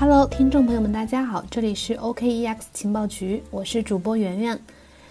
[0.00, 4.56] Hello，听众朋友们，大家好，这里是 OKEX 情报局，我是主播圆圆。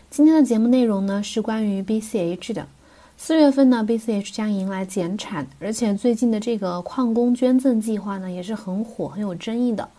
[0.09, 2.65] 今天的节目内容呢是关于 BCH 的。
[3.17, 9.89] 四月份呢，BCH 将迎来减产，而且最近的这个矿工捐赠计划呢也是很火、很有争议的。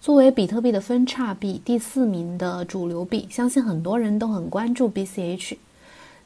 [0.00, 5.58] 作为比特币的分叉币，第四名的主流币，相信很多人都很关注 BCH。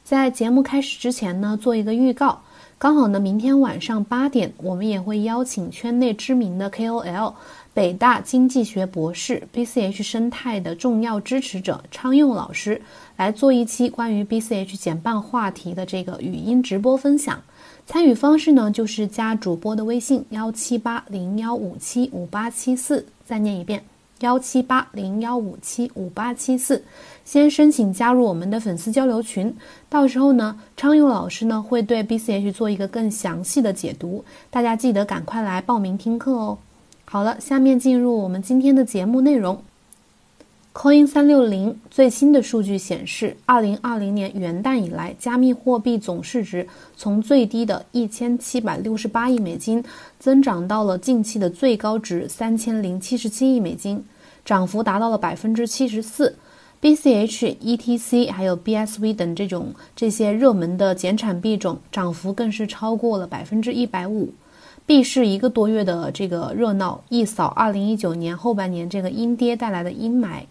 [0.05, 2.41] 在节目开始之前呢，做一个预告。
[2.77, 7.33] 刚好呢，明天晚上八点，我们也会邀请圈内知名的 KOL、
[7.73, 12.79] 北大经济学博士、BCH 生态的重要支持者昌佑老师
[13.17, 17.41] 来做一期关于 BCH 减半话题的这个语音直播分享。
[17.87, 23.83] 参与方式呢，就是加主播的微信幺七八零幺五七五八七四，再念一遍
[24.19, 26.83] 幺七八零幺五七五八七四。
[27.25, 29.51] 先申请加入我们的粉丝交流群，
[29.89, 36.59] 到时候呢，昌佑老师呢会对 BCH 做一个更详细的解读，大家记得赶快来报名听课哦。
[37.05, 39.61] 好了，下面进入我们今天的节目内容。
[40.73, 49.83] Coin 三六零最新的数据显示，二零二零年元旦以来，加密货币总市值从最低的一千七百六十八亿美金，
[50.17, 54.03] 增长到了近期的最高值三千零七十七亿美金，
[54.43, 56.35] 涨幅达到了百分之七十四。
[56.81, 64.33] BCH、ETC 还有 BSV 等这种这些热门的减产币种涨幅更是超过了百分之一百五。
[64.85, 70.41] 币市一个多月的这个热闹，一扫二零一九年后半年这个阴跌带来的阴霾。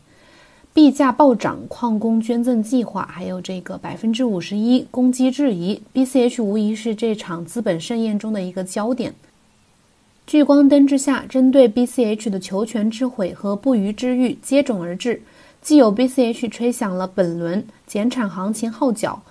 [0.74, 9.14] 币价暴涨、矿工捐赠计划，还有这个百分之五十一攻击质疑，BCH 无疑是这场资本盛宴中的一个焦点。
[10.26, 15.20] 聚光灯之下，针对 BCH 的求全之悔和不虞之欲接踵而至。
[15.60, 19.22] 既有 BCH 吹响了本轮减产行情号角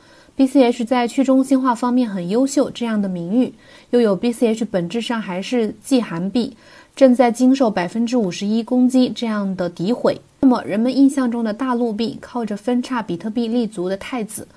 [0.41, 3.53] ，BCH 在去中心化方面很优秀这样的名誉，
[3.91, 6.57] 又有 BCH 本质上还是季韩币，
[6.95, 10.19] 正在经受百分之五十一攻击这样的诋毁。
[10.39, 14.47] 那么，人们印象中的大陆币靠着分叉比特币立足的太子，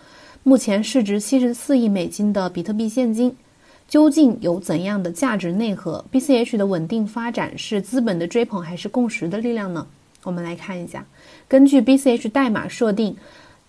[0.42, 3.36] 目前市值七十四亿美金的比特币现金，
[3.86, 9.86] 究竟有怎样的价值内核？BCH 的稳定发展是资本的追捧还是共识的力量呢？
[10.22, 11.04] 我们来看一下。
[11.46, 13.14] 根据 BCH 代码设定，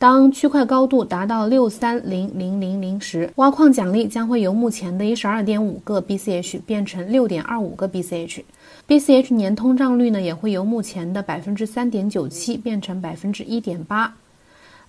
[0.06, 8.44] 当区块高度达到六三零零零零时，挖矿奖励将会由目前的一十二点五个 BCH 变成六点二五个 BCH。
[8.88, 14.16] BCH 年通胀率呢，也会由目前的百分之三点九七变成百分之一点八。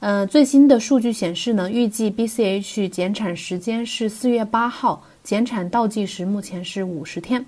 [0.00, 7.42] 呃，最新的数据显示呢，预计 BCH 减产时间是四月八号，减产倒计时目前是五十天，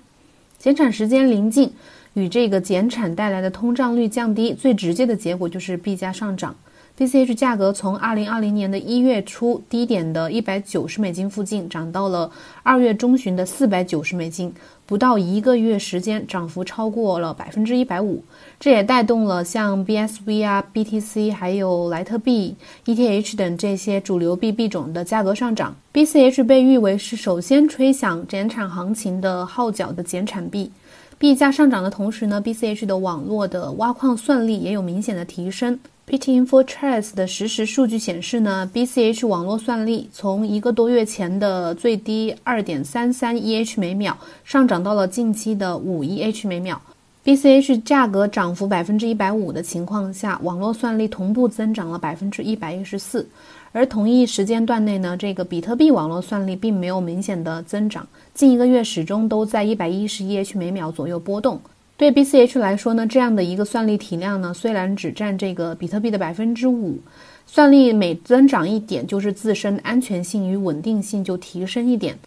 [0.57, 1.71] 减产时间临近。
[2.15, 6.55] 与这个减产带来的通胀率降低，最直接的结果就是币价上涨。
[6.99, 12.29] BCH 价格从二零二零年的一月初低点的一百九十美金附近，涨到了
[12.61, 14.53] 二月中旬的四百九十美金，
[14.85, 18.21] 不到一个月时间，涨幅超过了百分之一百五。
[18.59, 25.73] 这也带动了像 BSV 啊、BTC 还有莱特币、ETH 等这些主流币币种的价格上涨。
[25.93, 30.69] BCH 被誉为是首先吹响减产行情的号角的减产币。
[31.19, 35.77] 币价上涨的同时呢，BCH 的网络的挖矿算力也有明显的提升。
[36.07, 44.15] Bitinfo-Trust 的实时数据显示呢，BCH 网络算力从一个多月前的最低二点三三 EH 每秒，
[44.45, 46.81] 上涨到了近期的五 EH 每秒。
[47.25, 53.27] BCH 价格涨幅百分之一百五的情况下，网络算力同步增长了百分之一百一十四。
[53.71, 61.59] 而同一时间段内呢，这个比特币网络算力并没有明显的增长，近一个月始终都在一百一十 EH 每秒左右波动。
[61.95, 66.97] 对 BCH 来说呢，这样的一个算力体量呢，虽然只占这个比特币的百分之五，
[67.45, 72.17] 算力每增长一点，就是自身安全性与稳定性就提升一点。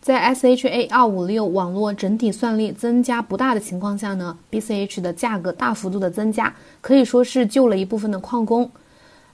[0.00, 8.70] 在 SHA 二五六网络整体算力增加不大的情况下呢，BCH 的价格大幅度的增加，可以说是救了一部分的矿工。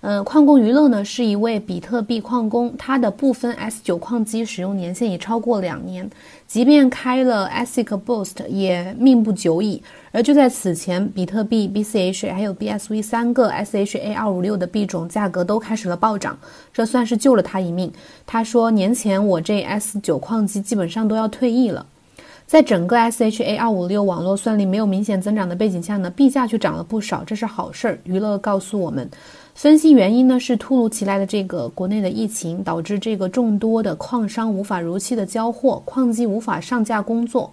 [0.06, 6.09] 嗯，矿工娱乐呢是一位比特币矿工，他的部分 S 九矿机使用年限已超过两年，
[6.47, 9.82] 即便开了 ASIC Boost 也命不久矣。
[10.12, 16.38] 而就在此前，比特币、BCH 还有 BSV 三个 SHA 二五六的币种价格都开始了暴涨，
[16.70, 17.90] 这算是救了他一命。
[18.26, 21.87] 他说，年前我这 S 九矿机基本上都要退役了。
[22.46, 27.99] 在整个 SHA 二五六网络算力没有明显增长的背景下呢，币价却涨了不少，这是好事儿。
[28.05, 29.11] 娱乐告诉我们。
[29.55, 37.53] 分析原因呢，是突如其来的这个国内的疫情导致这个众多的矿商无法如期的交货，矿机无法上架工作。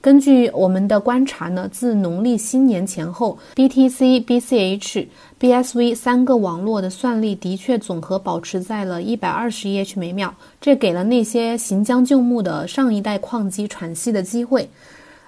[0.00, 5.06] 根据我们的观察呢，自农历新年前后，BTC、BCH、
[5.40, 14.68] BSV 三个网络的算力的确总和保持在了一百二十 EH 每秒，这给了那些行将就木的上一代矿机喘息的机会。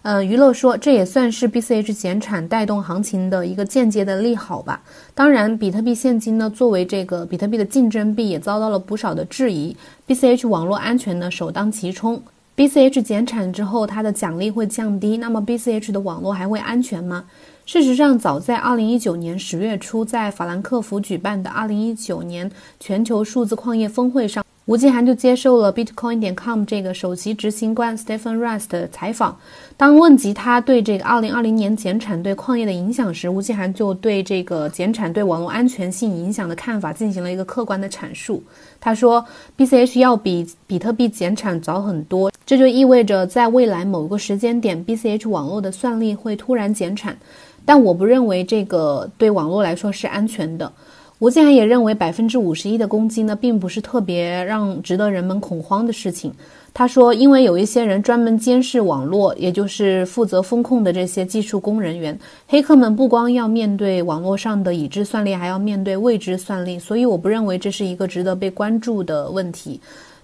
[0.02, 4.80] 呃，娱乐说这也算是 BCH 减产带动行情的一个间接的利好吧。
[5.14, 9.76] 当然，比特币现金呢作为这个比特币的竞争币，也遭到了不少的质疑。
[10.08, 12.22] BCH 网络安全呢首当其冲。
[12.56, 17.24] BCH 减产之后，它的奖励会降低，那么 BCH 的网络还会安全吗？
[17.66, 24.44] 事实上，早在2019年十月初，在法兰克福举办的2019年全球数字矿业峰会上。
[24.70, 29.36] 吴继涵就接受了 Bitcoin.com 这个首席执行官 Stephen rise 的采访。
[29.76, 38.40] 当问及他对这个2020年减产对矿业的影响时，吴继涵就对这个减产对网络安全性影响的看法进行了一个客观的阐述。
[38.78, 39.26] 他说
[39.58, 47.18] ，BCH 要比比特币减产早很多，这就意味着在未来某个时间点，BCH 网络的算力会突然减产。
[47.64, 50.72] 但我不认为这个对网络来说是安全的。
[51.20, 56.32] 吴建涵也认为，百分之五十一的攻击呢，并不是特别让值得人们恐慌的事情。
[56.72, 62.18] 他说，因为有一些人专门监视网络，也就是负责风控的这些技术工人员，
[62.48, 69.78] 黑客们不光要面对网络上的已知算力，还要面对未知算力，所以我不认为这是一个值得被关注的问题。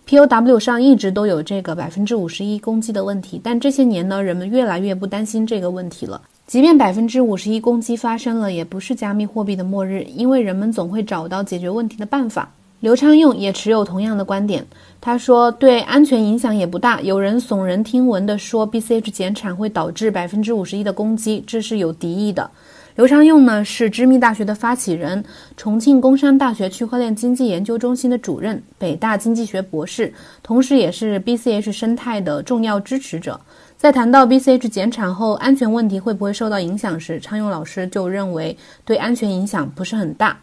[0.08, 6.22] POW 上一直都有这个百分之五十一攻击的问题，但这些年呢，人们越来越不担心这个问题了。
[6.46, 12.48] 即便百分之五十一攻击发生了，也不是加密货币的末日，因为人们总会找到解决问题的办法。
[12.78, 14.64] 刘昌用也持有同样的观点，
[15.00, 17.00] 他说对安全影响也不大。
[17.00, 22.48] 有人耸人听闻的说 BCH 减产会导致百分之五十一的攻击，这是有敌意的。
[22.94, 25.24] 刘昌用呢是知密大学的发起人，
[25.56, 30.14] 重庆工商大学区块链经济研究中心的主任，北大经济学博士，
[30.44, 33.40] 同时也是 BCH 生态的重要支持者。
[33.76, 38.56] 在谈到 BCH 减产后安全问题会不会受到影响时，昌勇老师就认为
[38.86, 40.36] 对安全影响不是很大。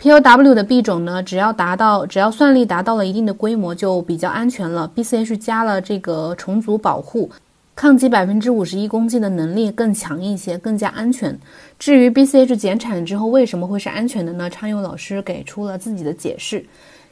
[0.00, 4.90] POW 的币种呢，只要达到只要算力达到了一定的规模，就比较安全了。
[4.94, 7.30] BCH 加了这个重组保护，
[7.74, 11.38] 抗击百分之五十一攻击的能力更强一些，更加安全。
[11.78, 14.50] 至于 BCH 减产之后为什么会是安全的呢？
[14.50, 16.62] 昌勇老师给出了自己的解释。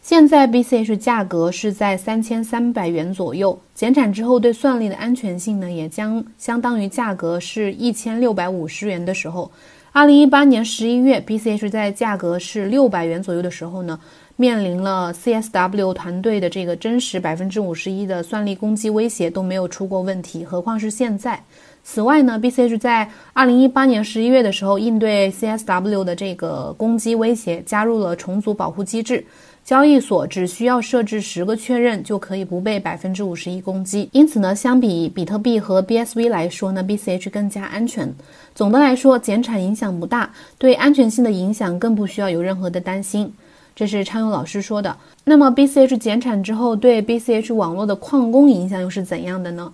[0.03, 9.49] 现在 BCH 价格是在三千三百元左右，减产之后对算力的安全性呢，也将相当于价格是一千六百五十元的时候。
[9.93, 13.97] 二零一八年十一月，BCH 在价格是六百元左右的时候呢，
[14.35, 21.41] 面临了 CSW 团队的这个真实百分之五十一的算力攻击威胁都没有出过问题，何况是现在。
[21.85, 29.25] 此外呢，BCH 在二零一八年十一月的时候，应对 CSW 的这个攻击威胁，加入了重组保护机制。
[29.65, 34.09] 交易所只需要设置十个确认，就可以不被百分之五十一攻击。
[34.13, 38.13] 因此呢，相比比特币和 BSV 来说呢，BCH 更加安全。
[38.57, 40.29] 总的来说，减产影响不大，
[40.59, 43.33] 对安全性的影响更不需要有任何的担心。
[43.75, 44.95] 这是昌勇老师说的。
[45.25, 49.73] 那么，BCH 减产之后对 BCH 网络的矿工影响又是怎样的呢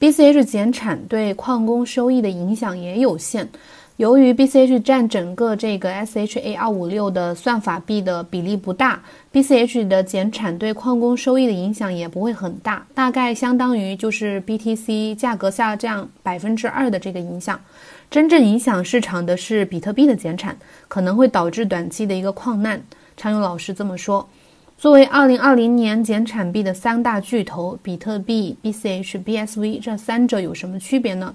[0.00, 3.48] ？BCH 减产对矿工收益的影响也有限。
[3.98, 9.02] 由于 BCH 占整个这个 SHA 二五六的算法币的比例不大
[9.32, 17.60] ，BCH 的减产对矿工收益的影响也不会很大，大概相当于就是 BTC 价格下降百分之二的这个影响。
[18.08, 20.56] 真正影响市场的是比特币的减产，
[20.86, 22.80] 可能会导致短期的一个矿难。
[23.16, 24.28] 常勇老师这么说。
[24.76, 31.34] 作为二零二零年减产币的三大巨头，比特币、BCH、BSV 这三者有什么区别呢？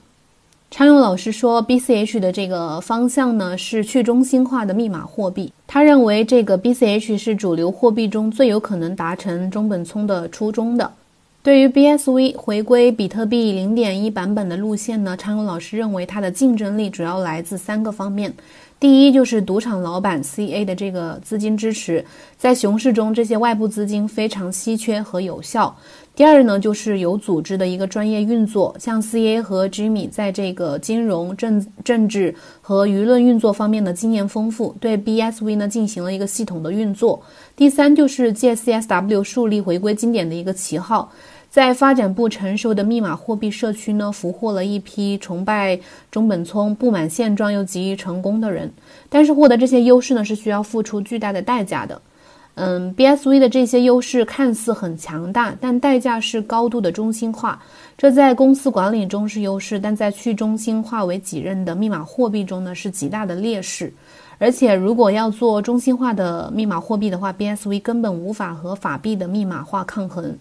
[0.75, 5.53] 常勇老师说，BCH 的这个方向呢是去中心化的密码货币。
[5.67, 10.91] 他认为这个 BCH 是主流货币中最有可能达成中本聪的初衷的。
[11.43, 18.33] 对于 BSV 回归比特币零点一版本的路线呢，常勇老师认为它的竞争力主要来自三个方面。
[18.79, 22.03] 第一就是赌场老板 CA 的这个资金支持，
[22.35, 25.73] 在熊市中这些外部资金非常稀缺和有效。
[26.15, 37.19] 第二呢，就是有组织的一个专业运作，像 CA 和 Jimmy 在这个金融、政政治和舆论运作方面的经验丰富，对 BSV 呢进行了一个系统的运作。
[37.55, 41.11] 第三就是借 CSW 树立回归经典的一个旗号。
[41.49, 45.79] 在发展不成熟的密码货币社区呢，俘获了一批崇拜
[46.11, 48.71] 中本聪、不满现状又急于成功的人。
[49.09, 51.99] 但是获得这些优势呢，是需要付出巨大的代价的。
[52.55, 57.59] 嗯，BSV 的这些优势看似很强大，但代价是高度的中心化。
[57.97, 63.91] 这在公司管理中是优势，但在去中心化为己任的密码货币中呢，是极大的劣势。
[64.37, 70.37] 而且，如果要做中心化的密码货币的话，BSV 根本无法和法币的密码化抗衡。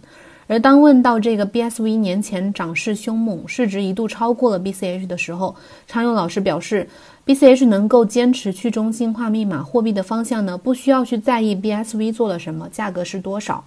[0.52, 5.56] 而当问到这个 BSV 年前涨势凶猛，市值一度超过了 BCH 的时候，
[5.86, 6.86] 常勇老师表示
[7.24, 13.64] ，BCH 能够坚持去中心化密码货币的方向呢，不需要去在意 BSV 做了什么，价格是多少。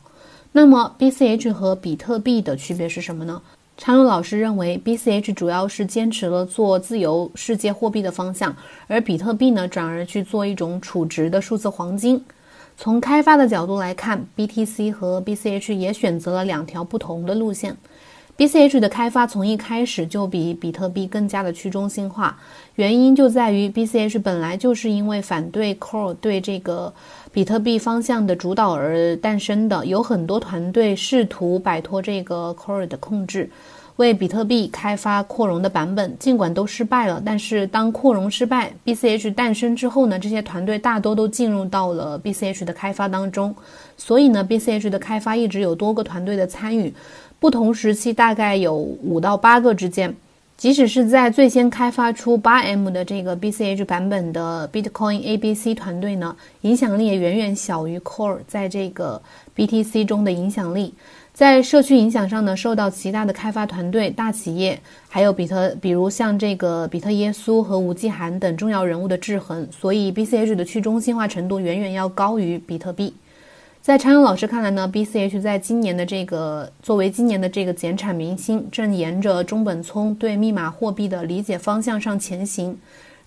[0.52, 3.42] 那么 BCH 和比特币的区别是什么呢？
[3.78, 12.24] 常勇老师认为，BCH 主要是坚持了做自由世界货币的方向，而比特币呢，转而去做一种储值的数字黄金。
[12.78, 17.78] 从开发的角度来看，BTC 和 BCH 也选择了两条不同的路线。
[18.38, 22.38] BCH 的开发从一开始就比比特币更加的去中心化，
[22.76, 26.94] 原因就在于 BCH 本来就是因为反对 Core 对这个
[27.32, 33.50] 比特币方向的主导而诞生的，有很多团队试图摆脱这个 Core 的控制，
[33.98, 43.56] 为比特币开发扩容的版本，尽管都失败了，但是当扩容失败，BCH 诞生之后呢，这些团队大多都进入到了 BCH 的开发当中，
[43.96, 46.94] 所以呢，BCH 的开发一直有多个团队的参与。
[47.40, 50.14] 不同时期大概有五到八个之间，
[50.58, 59.22] 即使是在最先开发出八 M 的这个 BCH 版本的 Bitcoin ABC 团队呢，影响力也远远小于 Core 在这个
[59.56, 60.94] BTC 中的影响力。
[61.36, 73.14] 在社区影响上呢，受到其他的开发团队、大企业，还有比特，比如像这个比特耶稣和吴继涵等重要人物的制衡，所以 BCH 的去中心化程度远远要高于比特币。
[73.82, 82.78] 在常勇老师看来呢，BCH 在今年的这个作为今年的这个减产明星，正沿着中本聪对密码货币的理解方向上前行。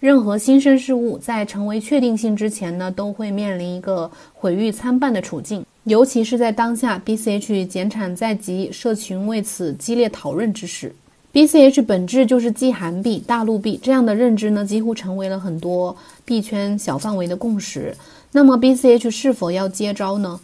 [0.01, 5.63] 任何新生事物在成为确定性之前呢，都会面临一个毁誉参半的处境。
[5.89, 10.95] 尤其是在当下 BCH 减产在即，社群为此激烈讨论之时
[11.33, 17.97] ，BCH 本质就是既韩币、大陆币这样的认知呢，几乎成为了很多币圈小范围的共识。
[18.31, 20.39] 那么 BCH 是否要接招呢？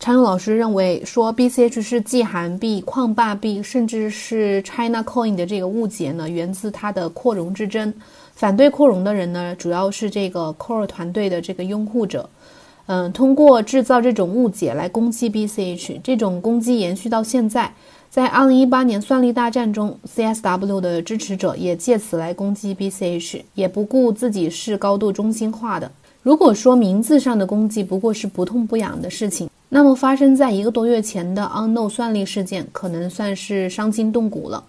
[0.00, 7.92] 常勇老师认为，说 BCH 是既韩币、矿霸币，甚至是 China Coin 的这个误解呢，源自它的扩容之争。
[8.32, 12.28] 反对扩容的人呢，主要是这个 Core 团队的这个拥护者。
[12.86, 17.72] 嗯，通过制造这种误解来攻击 BCH，这种攻击延续到现在。
[18.08, 25.90] 在2018年算力大战中，CSW 的支持者也借此来攻击 BCH，也不顾自己是高度中心化的。
[26.22, 34.62] 如果说名字上的攻击不过是不痛不痒的事情，那么发生在一个多月前的 Unknown 算力事件，可能算是伤筋动骨了。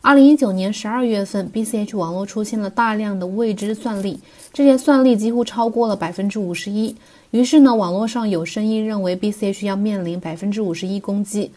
[0.00, 4.18] 二零一九年十二月份，BCH 网络出现了大量的未知算力，
[4.52, 6.94] 这些算力几乎超过了百分之五十一。
[7.34, 11.50] 于是呢，网络上有声音认为 BCH 要面临百分之五十一攻击。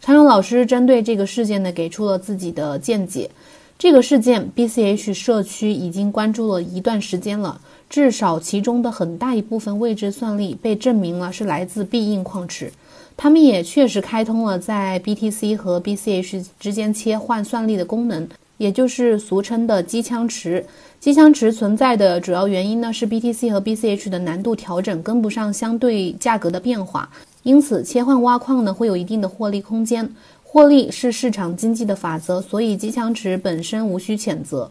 [0.00, 3.30] 常勇老师针对这个事件呢，给出了自己的见解。
[3.78, 7.60] 这个事件，BCH 社区已经关注了一段时间了。
[7.88, 12.72] 至少其中的很大一部分未知算力被证明了是来自必应矿池，
[13.16, 18.28] 他们也确实开通了在 BTC 和 BCH 之间切换算力的功能，
[18.60, 20.62] 也就是俗称的机枪池。
[21.00, 27.08] 机枪池存在的主要原因呢是 BTC 和 BCH 的难度调整跟不上相对价格的变化，
[27.42, 30.06] 因此切换挖矿呢会有一定的获利空间。
[30.44, 34.70] 获利是市场经济的法则，所以机枪池本身无需谴责。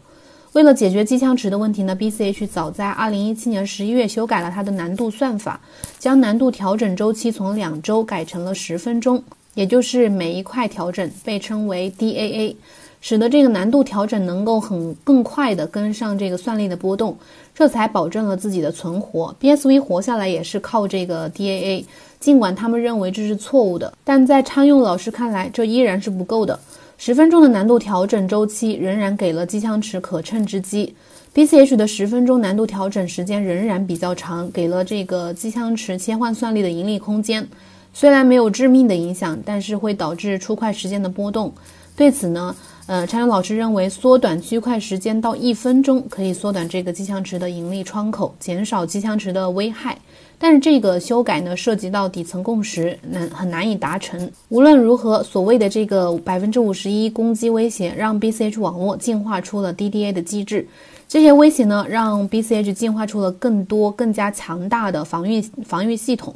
[0.52, 5.60] 为了解决机枪池的问题呢，BCH 早在2017年11月修改了它的难度算法，
[5.98, 9.20] 将难度调整周期从两周改成了十分钟，
[9.54, 12.54] 也就是每一块调整被称为 DAA，
[13.00, 17.16] 使得这个难度调整能够很更快的跟上这个算力的波动，
[17.54, 19.34] 这才保证了自己的存活。
[19.40, 21.84] BSV 活下来也是靠这个 DAA，
[22.18, 26.58] 尽管他们认为这是错误的，但在昌佑老师看来，这依然是不够的。
[26.98, 30.94] 十分钟的难度调整周期仍然给了机枪池可乘之机
[31.34, 37.48] ，BCH 的十分钟难度调整时间仍然比较长，给了这个机枪池切换算力的盈利空间。
[37.94, 41.50] 虽然没有致命的影响，但是会导致出块时间的波动。
[41.96, 42.54] 对此呢，
[42.90, 49.96] 呃，常勇老师认为，缩短区块时间到一分钟，可以缩短这个机枪池的盈利窗口，减少机枪池的危害。
[50.40, 54.28] 但是这个修改呢，涉及到底层共识，难很难以达成。
[54.48, 60.66] 无论如何，所谓的这个百分之五十一攻击威胁，让 BCH 网络进化出了 DDA 的机制。
[61.06, 66.34] 这些威胁呢，让 BCH 进化出了更多、更加强大的防御防御系统。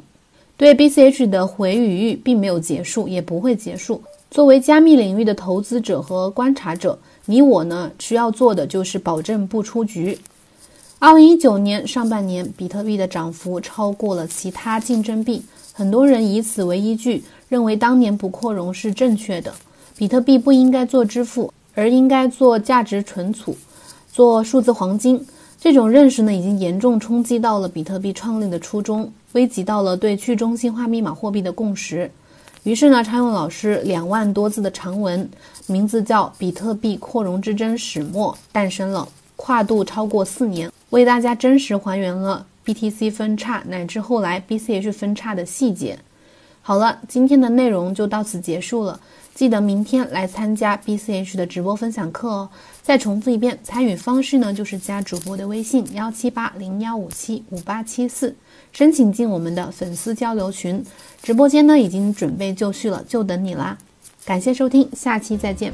[0.56, 4.00] 对 BCH 的毁语誉并没有结束，也不会结束。
[4.34, 10.18] 作为加密领域的投资者和观察者，你我呢，需要做的就是保证不出局。
[10.98, 15.40] 二零一九年上半年，比特币的涨幅超过了其他竞争币，
[15.72, 19.54] 很多人以此为依据，认为当年不扩容是正确的。
[19.96, 23.56] 比特币不应该做支付，而应该做价值存储，
[24.12, 25.24] 做数字黄金。
[25.60, 32.10] 这种认识呢，已经严重冲击到了比特币创立的初衷，危及到了对去中心化密码货币的共识。
[32.64, 35.28] 于是呢，昌佑老师两万多字的长文，
[35.66, 39.06] 名字叫《比特币扩容之争始末》诞生了，
[39.36, 40.72] 跨度超过四年。
[40.88, 45.98] 为大家真实还原了 BTC 分叉乃至后来 BCH 分叉的细节。
[46.66, 48.98] 好了，今天的内容就到此结束了。
[49.34, 52.48] 记得明天来参加 BCH 的直播分享课哦。
[52.80, 58.34] 再重复一遍，参与方式呢就是加主播的微信幺七八零幺五七五八七四，
[58.72, 60.82] 申请进我们的粉丝交流群。
[61.22, 63.76] 直播间呢已经准备就绪了，就等你啦。
[64.24, 65.70] 感谢收听，下期再见。